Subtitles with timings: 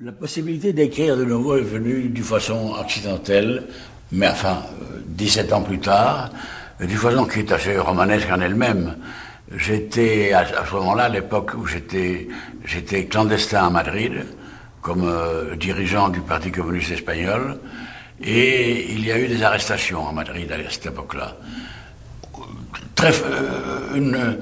[0.00, 3.64] La possibilité d'écrire de nouveau est venue d'une façon accidentelle,
[4.12, 4.62] mais enfin,
[5.06, 6.30] 17 ans plus tard,
[6.78, 8.96] d'une façon qui est assez romanesque en elle-même.
[9.56, 12.28] J'étais, à ce moment-là, à l'époque où j'étais,
[12.64, 14.24] j'étais clandestin à Madrid,
[14.82, 17.58] comme euh, dirigeant du Parti communiste espagnol,
[18.22, 21.36] et il y a eu des arrestations à Madrid à cette époque-là.
[22.94, 24.38] Très, euh, une,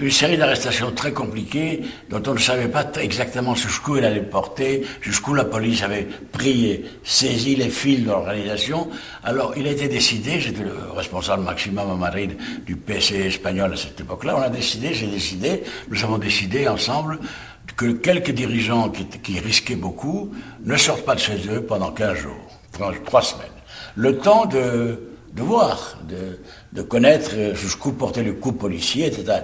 [0.00, 4.84] une série d'arrestations très compliquées dont on ne savait pas exactement jusqu'où elle allait porter,
[5.00, 8.88] jusqu'où la police avait pris et saisi les fils de l'organisation.
[9.22, 13.76] Alors il a été décidé, j'étais le responsable maximum à Madrid du PC espagnol à
[13.76, 17.18] cette époque-là, on a décidé, j'ai décidé, nous avons décidé ensemble
[17.76, 20.32] que quelques dirigeants qui, risquaient beaucoup
[20.64, 22.60] ne sortent pas de chez eux pendant 15 jours,
[23.04, 23.46] trois semaines.
[23.96, 26.38] Le temps de de voir, de,
[26.72, 29.38] de connaître jusqu'où portait le coup policier, etc.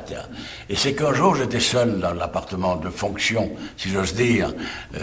[0.69, 4.55] Et c'est qu'un jour, j'étais seul dans l'appartement de fonction, si j'ose dire,
[4.95, 5.01] euh,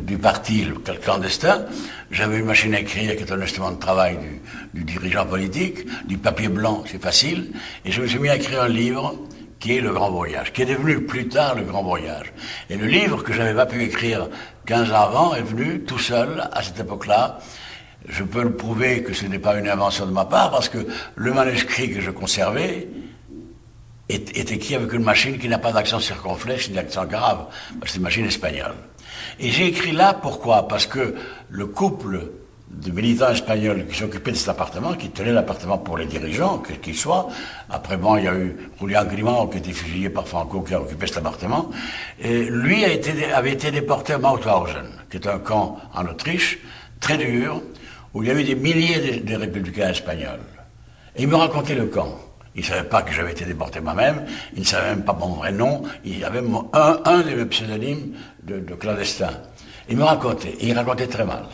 [0.00, 1.64] du parti le clandestin.
[2.10, 5.86] J'avais une machine à écrire qui est un instrument de travail du, du dirigeant politique,
[6.06, 7.50] du papier blanc, c'est facile,
[7.84, 9.14] et je me suis mis à écrire un livre
[9.60, 12.32] qui est Le Grand Voyage, qui est devenu plus tard Le Grand Voyage.
[12.68, 14.28] Et le livre que j'avais pas pu écrire
[14.66, 17.38] 15 ans avant est venu tout seul, à cette époque-là,
[18.08, 20.86] je peux le prouver que ce n'est pas une invention de ma part, parce que
[21.14, 22.88] le manuscrit que je conservais
[24.08, 27.46] est, écrit avec une machine qui n'a pas d'accent circonflexe ni d'accent grave,
[27.86, 28.74] c'est une machine espagnole.
[29.40, 30.68] Et j'ai écrit là, pourquoi?
[30.68, 31.14] Parce que
[31.48, 32.30] le couple
[32.72, 36.80] de militants espagnols qui s'occupaient de cet appartement, qui tenaient l'appartement pour les dirigeants, quels
[36.80, 37.28] qu'ils soient.
[37.68, 40.80] Après, bon, il y a eu Julian Grimand qui était fusillé par Franco, qui a
[40.80, 41.70] occupé cet appartement.
[42.18, 46.60] Et lui a été, avait été déporté à Mauthausen, qui est un camp en Autriche,
[46.98, 47.60] très dur,
[48.14, 50.40] où il y avait des milliers de, républicains espagnols.
[51.16, 52.18] Et il me racontait le camp.
[52.54, 55.34] Il ne savait pas que j'avais été déporté moi-même, il ne savait même pas mon
[55.34, 56.42] vrai nom, il y avait
[56.74, 59.30] un, un de mes pseudonymes de, de clandestin.
[59.88, 61.44] Il me racontait, et il racontait très mal.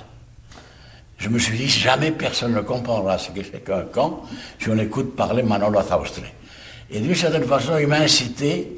[1.19, 4.23] Je me suis dit, jamais personne ne comprendra ce que c'est qu'un camp
[4.59, 6.23] si on écoute parler Manolo Zaustre.
[6.91, 8.77] Et d'une certaine façon, il m'a incité,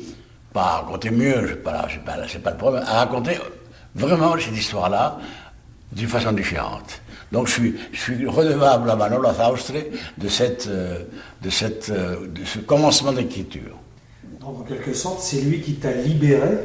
[0.52, 3.38] pas à raconter mieux, c'est pas, pas, pas le problème, à raconter
[3.94, 5.18] vraiment cette histoire-là
[5.92, 6.99] d'une façon différente.
[7.32, 9.72] Donc je suis, je suis redevable à Manolo Zaustre
[10.18, 11.04] de, cette, euh,
[11.42, 13.76] de, cette, euh, de ce commencement d'écriture.
[14.40, 16.58] Donc en quelque sorte, c'est lui qui t'a libéré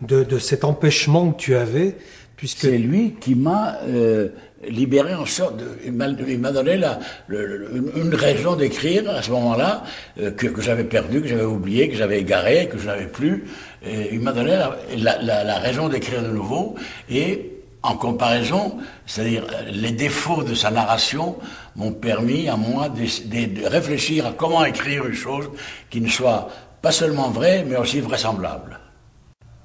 [0.00, 1.96] de, de, cet empêchement que tu avais,
[2.36, 2.60] puisque...
[2.62, 4.30] C'est lui qui m'a euh,
[4.68, 5.66] libéré en sorte de...
[5.84, 6.98] Il m'a donné la,
[7.28, 9.84] une raison d'écrire à ce moment-là,
[10.16, 13.44] que, que j'avais perdu, que j'avais oublié, que j'avais égaré, que je n'avais plus.
[13.86, 16.74] Et il m'a donné la, la, la raison d'écrire de nouveau,
[17.10, 17.49] et
[17.82, 21.36] en comparaison, c'est-à-dire les défauts de sa narration
[21.76, 25.48] m'ont permis à moi de, réfléchir à comment écrire une chose
[25.88, 26.48] qui ne soit
[26.82, 28.78] pas seulement vraie, mais aussi vraisemblable.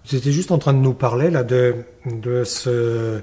[0.08, 3.22] Vous étiez juste en train de nous parler là de, de ce,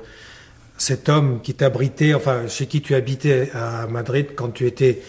[0.77, 5.01] cet homme qui t'abritait, enfin chez qui tu habitais à Madrid quand tu étais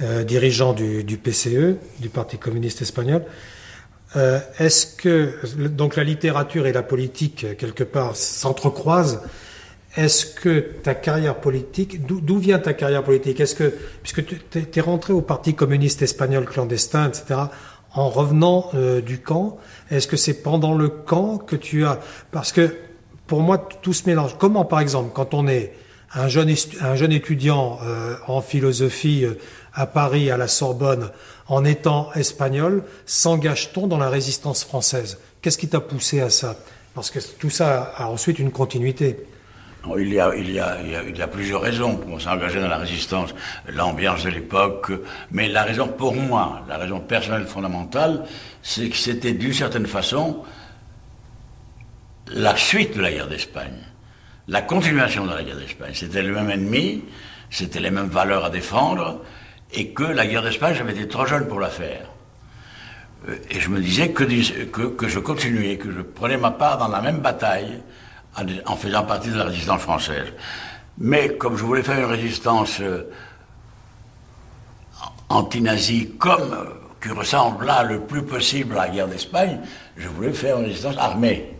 [0.00, 3.24] euh, dirigeant du, PCE, du Parti communiste espagnol.
[4.16, 5.34] Euh, est-ce que
[5.68, 9.20] donc la littérature et la politique quelque part s'entrecroisent?
[9.96, 13.40] Est-ce que ta carrière politique, d'où vient ta carrière politique?
[13.40, 14.38] Est-ce que puisque tu
[14.74, 17.40] es rentré au Parti communiste espagnol clandestin, etc.
[17.94, 19.58] En revenant euh, du camp,
[19.90, 22.76] est-ce que c'est pendant le camp que tu as Parce que
[23.26, 24.36] pour moi tout se mélange.
[24.38, 25.72] Comment par exemple quand on est
[26.14, 29.24] un jeune, un jeune étudiant euh, en philosophie
[29.74, 31.10] à Paris, à la Sorbonne,
[31.46, 35.18] en étant espagnol, s'engage-t-on dans la résistance française?
[35.40, 36.56] Qu'est-ce qui t'a poussé à ça?
[36.94, 39.24] Parce que tout ça a ensuite une continuité.
[39.96, 42.78] Il y, a, il, y a, il, y a, plusieurs raisons pour s'engager dans la
[42.78, 43.34] résistance,
[43.68, 44.90] l'ambiance de l'époque,
[45.30, 48.24] mais la raison pour moi, la raison personnelle fondamentale,
[48.62, 50.42] c'est que c'était d'une certaine façon
[52.26, 53.78] la suite de la guerre d'Espagne,
[54.48, 55.92] la continuation de la guerre d'Espagne.
[55.94, 57.04] C'était le même ennemi,
[57.50, 59.20] c'était les mêmes valeurs à défendre,
[59.72, 62.08] et que la guerre d'Espagne, j'avais été trop jeune pour la faire.
[63.28, 67.02] Euh, et je me disais que, je continuais, que je prenais ma part dans la
[67.02, 67.80] même bataille
[68.66, 70.32] en faisant partie de la résistance française.
[70.98, 73.10] Mais comme je voulais faire une résistance euh,
[75.28, 76.64] anti-nazie comme euh,
[77.02, 79.60] qui ressemble là le plus possible à la guerre d'Espagne,
[79.96, 81.57] je voulais faire une résistance armée.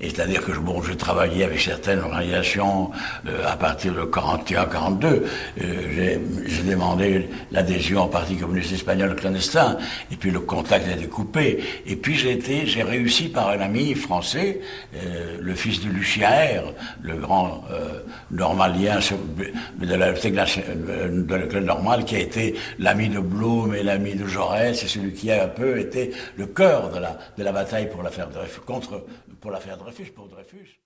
[0.00, 2.90] C'est-à-dire que bon, je travaillais avec certaines organisations
[3.26, 5.22] euh, à partir de 41-42.
[5.60, 9.76] Euh, j'ai demandé l'adhésion au Parti communiste espagnol clandestin,
[10.12, 11.62] et puis le contact a été coupé.
[11.86, 14.60] Et puis j'ai réussi par un ami français,
[14.94, 18.00] euh, le fils de Lucien R, le grand euh,
[18.30, 18.98] normalien
[19.80, 24.82] de la de l'école normale, qui a été l'ami de Blum et l'ami de Jaurès,
[24.82, 28.02] et celui qui a un peu été le cœur de la, de la bataille pour
[28.02, 29.02] l'affaire de contre
[29.40, 30.76] pour l'affaire Dreyfus, pour Dreyfus.